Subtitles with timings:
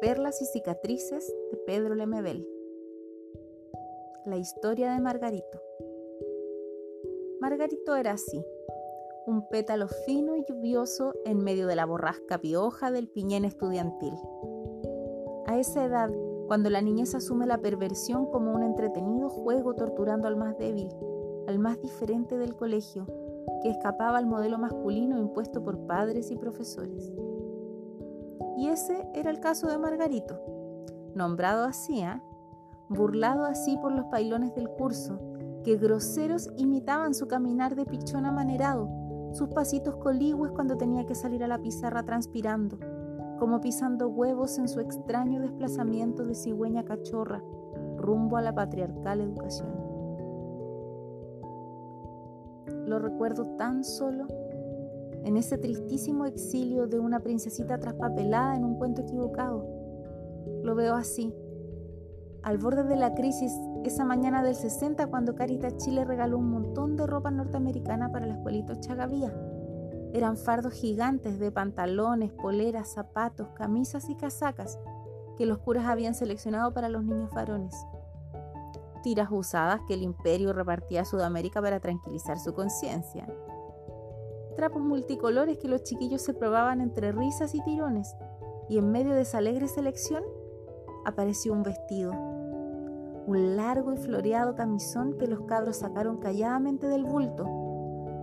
[0.00, 2.48] Perlas y cicatrices de Pedro Lemebel.
[4.24, 5.60] La historia de Margarito.
[7.40, 8.44] Margarito era así,
[9.26, 14.14] un pétalo fino y lluvioso en medio de la borrasca pioja del piñén estudiantil.
[15.46, 16.10] A esa edad,
[16.46, 20.88] cuando la niñez asume la perversión como un entretenido juego torturando al más débil,
[21.46, 23.06] al más diferente del colegio,
[23.62, 27.12] que escapaba al modelo masculino impuesto por padres y profesores.
[28.72, 30.40] Ese era el caso de Margarito,
[31.14, 32.22] nombrado así, ¿eh?
[32.88, 35.20] burlado así por los pailones del curso,
[35.62, 38.88] que groseros imitaban su caminar de pichón amanerado,
[39.34, 42.78] sus pasitos coligües cuando tenía que salir a la pizarra transpirando,
[43.38, 47.42] como pisando huevos en su extraño desplazamiento de cigüeña cachorra
[47.98, 49.68] rumbo a la patriarcal educación.
[52.86, 54.26] Lo recuerdo tan solo
[55.24, 59.66] en ese tristísimo exilio de una princesita traspapelada en un cuento equivocado.
[60.62, 61.34] Lo veo así,
[62.42, 63.52] al borde de la crisis,
[63.84, 68.34] esa mañana del 60 cuando Caritas Chile regaló un montón de ropa norteamericana para la
[68.34, 69.32] escuelita Chagavía.
[70.12, 74.78] Eran fardos gigantes de pantalones, poleras, zapatos, camisas y casacas
[75.38, 77.74] que los curas habían seleccionado para los niños varones.
[79.04, 83.26] Tiras usadas que el imperio repartía a Sudamérica para tranquilizar su conciencia
[84.52, 88.14] trapos multicolores que los chiquillos se probaban entre risas y tirones,
[88.68, 90.22] y en medio de esa alegre selección
[91.04, 97.44] apareció un vestido, un largo y floreado camisón que los cabros sacaron calladamente del bulto,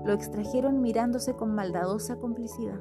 [0.06, 2.80] lo extrajeron mirándose con maldadosa complicidad.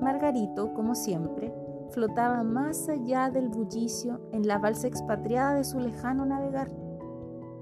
[0.00, 1.54] Margarito, como siempre,
[1.90, 6.70] flotaba más allá del bullicio en la balsa expatriada de su lejano navegar.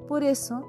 [0.09, 0.63] Por eso,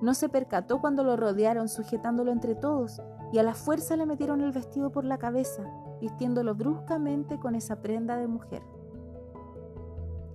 [0.00, 4.40] no se percató cuando lo rodearon sujetándolo entre todos y a la fuerza le metieron
[4.40, 5.62] el vestido por la cabeza,
[6.00, 8.62] vistiéndolo bruscamente con esa prenda de mujer.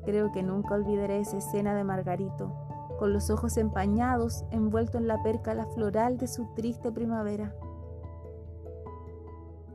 [0.06, 2.54] Creo que nunca olvidaré esa escena de Margarito,
[3.00, 7.54] con los ojos empañados, envuelto en la perca floral de su triste primavera.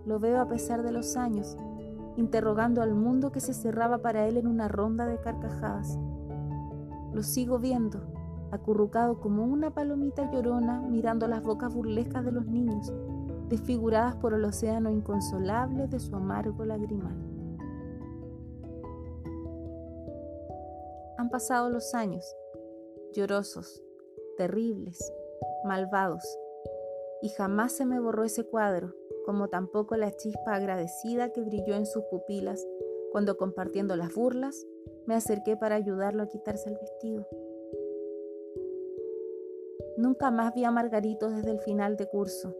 [0.06, 1.56] Lo veo a pesar de los años,
[2.16, 5.98] interrogando al mundo que se cerraba para él en una ronda de carcajadas.
[7.12, 8.00] Lo sigo viendo,
[8.50, 12.92] acurrucado como una palomita llorona mirando las bocas burlescas de los niños,
[13.50, 17.16] desfiguradas por el océano inconsolable de su amargo lagrimal.
[21.18, 22.24] Han pasado los años,
[23.12, 23.82] llorosos,
[24.38, 25.12] terribles,
[25.64, 26.24] malvados,
[27.20, 28.94] y jamás se me borró ese cuadro,
[29.26, 32.66] como tampoco la chispa agradecida que brilló en sus pupilas
[33.10, 34.66] cuando compartiendo las burlas
[35.06, 37.26] me acerqué para ayudarlo a quitarse el vestido.
[39.96, 42.54] Nunca más vi a Margarito desde el final de curso.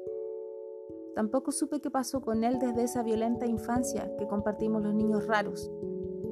[1.14, 5.70] Tampoco supe qué pasó con él desde esa violenta infancia que compartimos los niños raros,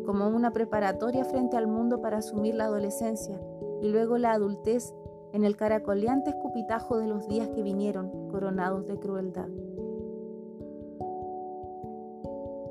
[0.07, 3.41] como una preparatoria frente al mundo para asumir la adolescencia
[3.83, 4.95] y luego la adultez
[5.33, 9.49] en el caracoleante escupitajo de los días que vinieron, coronados de crueldad.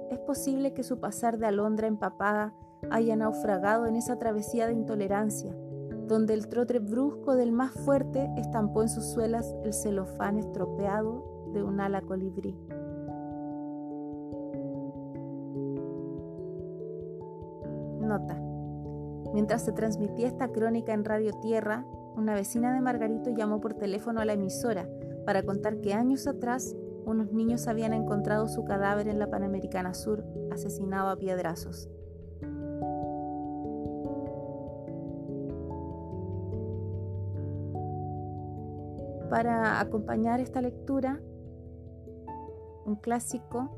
[0.10, 2.54] Es posible que su pasar de alondra empapada
[2.90, 5.56] haya naufragado en esa travesía de intolerancia,
[6.08, 11.64] donde el trote brusco del más fuerte estampó en sus suelas el celofán estropeado de
[11.64, 12.56] un ala colibrí.
[18.02, 18.42] Nota.
[19.34, 21.86] Mientras se transmitía esta crónica en Radio Tierra,
[22.16, 24.90] una vecina de Margarito llamó por teléfono a la emisora
[25.26, 26.76] para contar que años atrás
[27.06, 31.90] unos niños habían encontrado su cadáver en la Panamericana Sur, asesinado a piedrazos.
[39.30, 41.22] Para acompañar esta lectura,
[42.88, 43.70] un clásico,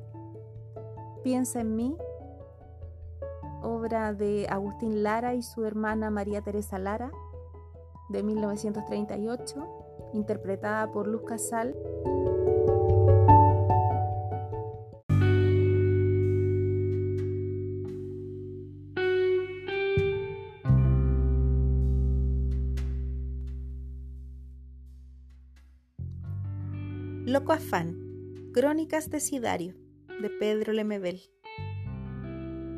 [1.24, 1.98] Piensa en mí,
[3.62, 7.12] obra de Agustín Lara y su hermana María Teresa Lara,
[8.08, 11.76] de 1938, interpretada por Luz Casal.
[27.26, 27.99] Loco Afán,
[28.52, 29.76] Crónicas de Sidario,
[30.24, 31.22] de Pedro Lemebel.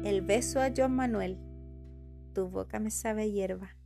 [0.03, 1.37] El beso a John Manuel,
[2.33, 3.77] tu boca me sabe hierba.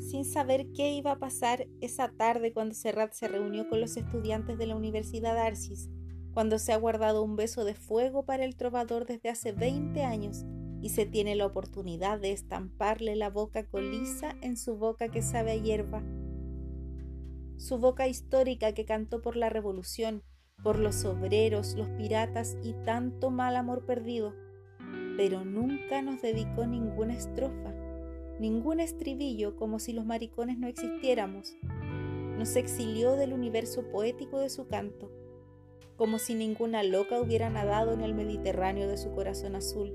[0.00, 4.58] Sin saber qué iba a pasar esa tarde cuando Serrat se reunió con los estudiantes
[4.58, 5.88] de la Universidad Arcis,
[6.34, 10.44] cuando se ha guardado un beso de fuego para el trovador desde hace 20 años
[10.82, 15.52] y se tiene la oportunidad de estamparle la boca colisa en su boca que sabe
[15.52, 16.02] a hierba
[17.58, 20.22] su boca histórica que cantó por la revolución,
[20.62, 24.32] por los obreros, los piratas y tanto mal amor perdido,
[25.16, 27.74] pero nunca nos dedicó ninguna estrofa,
[28.38, 31.56] ningún estribillo como si los maricones no existiéramos.
[32.38, 35.10] Nos exilió del universo poético de su canto,
[35.96, 39.92] como si ninguna loca hubiera nadado en el Mediterráneo de su corazón azul.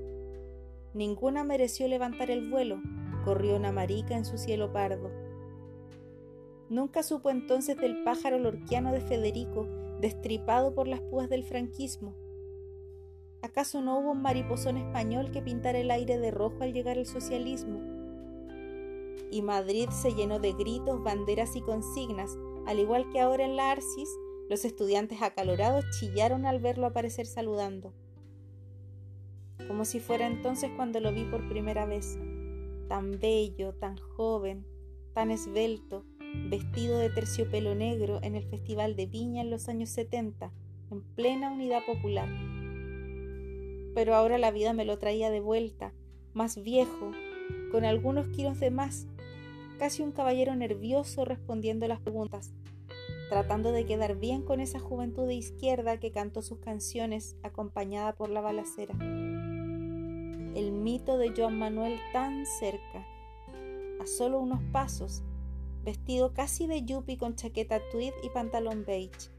[0.92, 2.82] Ninguna mereció levantar el vuelo,
[3.24, 5.23] corrió una marica en su cielo pardo.
[6.74, 9.68] Nunca supo entonces del pájaro lorquiano de Federico,
[10.00, 12.16] destripado por las púas del franquismo.
[13.42, 17.06] ¿Acaso no hubo un mariposón español que pintara el aire de rojo al llegar el
[17.06, 17.80] socialismo?
[19.30, 22.36] Y Madrid se llenó de gritos, banderas y consignas,
[22.66, 24.08] al igual que ahora en la Arcis,
[24.50, 27.94] los estudiantes acalorados chillaron al verlo aparecer saludando.
[29.68, 32.18] Como si fuera entonces cuando lo vi por primera vez,
[32.88, 34.66] tan bello, tan joven,
[35.12, 36.04] tan esbelto,
[36.48, 40.52] vestido de terciopelo negro en el Festival de Viña en los años 70,
[40.90, 42.28] en plena unidad popular.
[43.94, 45.92] Pero ahora la vida me lo traía de vuelta,
[46.32, 47.12] más viejo,
[47.70, 49.06] con algunos kilos de más,
[49.78, 52.52] casi un caballero nervioso respondiendo las preguntas,
[53.28, 58.30] tratando de quedar bien con esa juventud de izquierda que cantó sus canciones acompañada por
[58.30, 58.94] la balacera.
[60.54, 63.06] El mito de Joan Manuel tan cerca,
[64.00, 65.22] a solo unos pasos,
[65.84, 69.30] vestido casi de yuppie con chaqueta tweed y pantalón beige.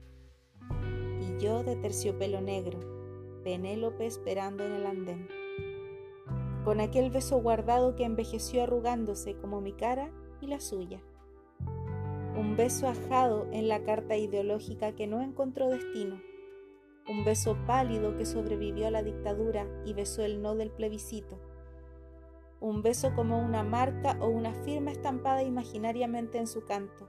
[1.20, 2.80] Y yo de terciopelo negro,
[3.44, 5.28] Penélope esperando en el andén.
[6.64, 10.12] Con aquel beso guardado que envejeció arrugándose como mi cara
[10.42, 11.02] y la suya.
[12.38, 16.22] Un beso ajado en la carta ideológica que no encontró destino.
[17.08, 21.40] Un beso pálido que sobrevivió a la dictadura y besó el no del plebiscito
[22.60, 27.08] un beso como una marca o una firma estampada imaginariamente en su canto.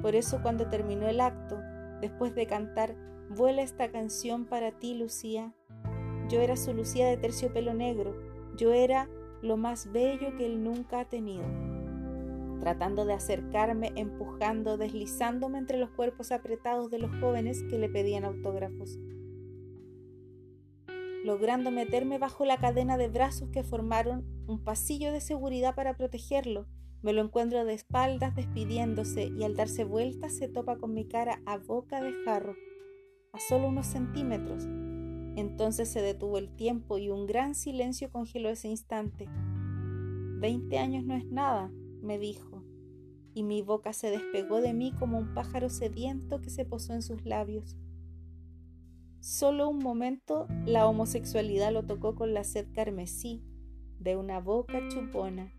[0.00, 1.58] Por eso cuando terminó el acto,
[2.00, 2.96] después de cantar
[3.28, 5.54] Vuela esta canción para ti, Lucía,
[6.28, 8.16] yo era su Lucía de terciopelo negro,
[8.56, 9.08] yo era
[9.40, 11.44] lo más bello que él nunca ha tenido.
[12.58, 18.24] Tratando de acercarme, empujando, deslizándome entre los cuerpos apretados de los jóvenes que le pedían
[18.24, 18.98] autógrafos
[21.24, 26.66] logrando meterme bajo la cadena de brazos que formaron un pasillo de seguridad para protegerlo.
[27.02, 31.40] Me lo encuentro de espaldas despidiéndose y al darse vuelta se topa con mi cara
[31.46, 32.54] a boca de jarro,
[33.32, 34.66] a solo unos centímetros.
[35.36, 39.28] Entonces se detuvo el tiempo y un gran silencio congeló ese instante.
[40.38, 41.70] Veinte años no es nada,
[42.02, 42.64] me dijo,
[43.34, 47.02] y mi boca se despegó de mí como un pájaro sediento que se posó en
[47.02, 47.76] sus labios.
[49.20, 53.44] Solo un momento la homosexualidad lo tocó con la sed carmesí
[53.98, 55.52] de una boca chupona.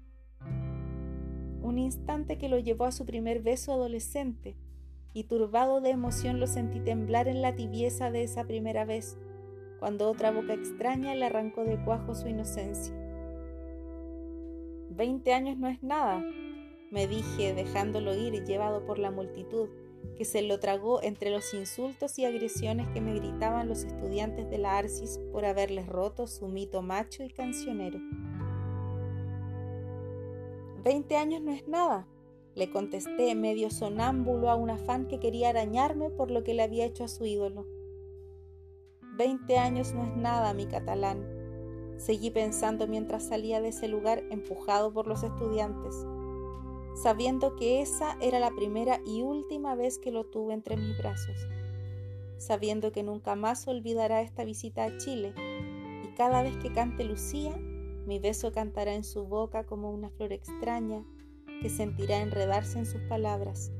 [1.61, 4.57] Un instante que lo llevó a su primer beso adolescente,
[5.13, 9.19] y turbado de emoción lo sentí temblar en la tibieza de esa primera vez,
[9.79, 12.95] cuando otra boca extraña le arrancó de cuajo su inocencia.
[14.89, 16.25] Veinte años no es nada,
[16.89, 19.69] me dije, dejándolo ir llevado por la multitud,
[20.15, 24.57] que se lo tragó entre los insultos y agresiones que me gritaban los estudiantes de
[24.57, 27.99] la Arcis por haberles roto su mito macho y cancionero.
[30.83, 32.07] Veinte años no es nada,
[32.55, 36.85] le contesté medio sonámbulo a un afán que quería arañarme por lo que le había
[36.85, 37.65] hecho a su ídolo.
[39.17, 41.25] Veinte años no es nada, mi catalán,
[41.97, 46.05] seguí pensando mientras salía de ese lugar empujado por los estudiantes
[46.95, 51.47] sabiendo que esa era la primera y última vez que lo tuve entre mis brazos,
[52.37, 55.33] sabiendo que nunca más olvidará esta visita a Chile,
[56.03, 57.55] y cada vez que cante Lucía,
[58.05, 61.05] mi beso cantará en su boca como una flor extraña
[61.61, 63.71] que sentirá enredarse en sus palabras.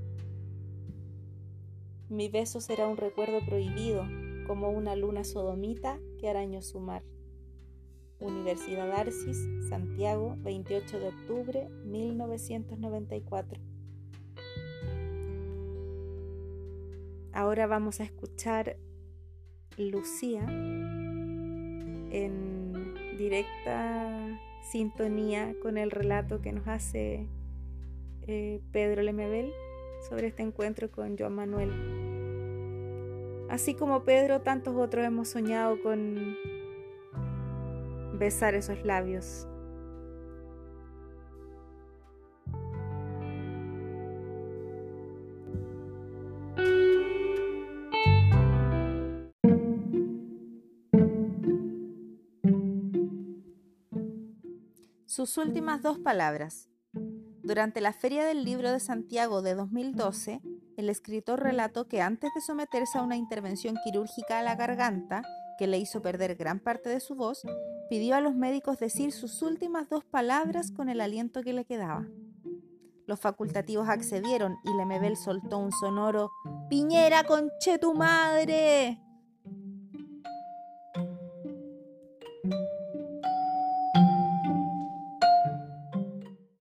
[2.09, 4.05] Mi beso será un recuerdo prohibido,
[4.45, 7.03] como una luna sodomita que arañó su mar.
[8.21, 9.37] Universidad Arcis,
[9.67, 13.59] Santiago, 28 de octubre 1994.
[17.33, 18.77] Ahora vamos a escuchar
[19.77, 20.45] Lucía
[22.11, 27.27] en directa sintonía con el relato que nos hace
[28.27, 29.51] eh, Pedro Lemebel
[30.07, 31.71] sobre este encuentro con Joan Manuel.
[33.49, 36.37] Así como Pedro, tantos otros hemos soñado con
[38.21, 39.47] besar esos labios.
[55.07, 56.69] Sus últimas dos palabras.
[57.41, 60.41] Durante la Feria del Libro de Santiago de 2012,
[60.77, 65.23] el escritor relató que antes de someterse a una intervención quirúrgica a la garganta,
[65.61, 67.43] que le hizo perder gran parte de su voz,
[67.87, 72.07] pidió a los médicos decir sus últimas dos palabras con el aliento que le quedaba.
[73.05, 76.31] Los facultativos accedieron y Lemebel soltó un sonoro
[76.67, 78.99] Piñera conche tu madre